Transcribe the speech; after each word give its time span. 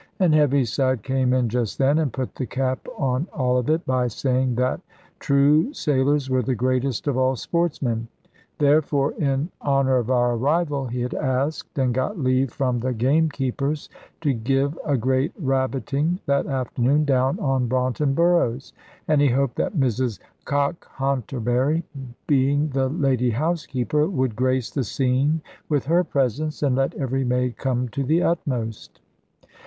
And 0.19 0.33
Heaviside 0.33 1.03
came 1.03 1.31
in 1.31 1.47
just 1.47 1.77
then, 1.77 1.99
and 1.99 2.11
put 2.11 2.33
the 2.33 2.47
cap 2.47 2.87
on 2.97 3.27
all 3.31 3.55
of 3.59 3.69
it, 3.69 3.85
by 3.85 4.07
saying 4.07 4.55
that 4.55 4.81
true 5.19 5.71
sailors 5.75 6.27
were 6.27 6.41
the 6.41 6.55
greatest 6.55 7.05
of 7.05 7.17
all 7.19 7.35
sportsmen; 7.35 8.07
therefore, 8.57 9.11
in 9.19 9.51
honour 9.61 9.97
of 9.97 10.09
our 10.09 10.33
arrival, 10.33 10.87
he 10.87 11.01
had 11.01 11.13
asked, 11.13 11.77
and 11.77 11.93
got 11.93 12.17
leave 12.17 12.49
from 12.51 12.79
the 12.79 12.93
gamekeepers, 12.93 13.89
to 14.21 14.33
give 14.33 14.75
a 14.83 14.97
great 14.97 15.33
rabbiting 15.39 16.17
that 16.25 16.47
afternoon 16.47 17.05
down 17.05 17.37
on 17.39 17.67
Braunton 17.67 18.15
Burrows; 18.15 18.73
and 19.07 19.21
he 19.21 19.27
hoped 19.29 19.57
that 19.57 19.75
Mrs 19.77 20.17
Cockhanterbury, 20.47 21.83
being 22.25 22.69
the 22.69 22.89
lady 22.89 23.29
housekeeper, 23.29 24.07
would 24.07 24.35
grace 24.35 24.71
the 24.71 24.83
scene 24.83 25.41
with 25.69 25.85
her 25.85 26.03
presence, 26.03 26.63
and 26.63 26.75
let 26.75 26.95
every 26.95 27.23
maid 27.23 27.55
come 27.57 27.87
to 27.89 28.03
the 28.03 28.23
utmost. 28.23 28.99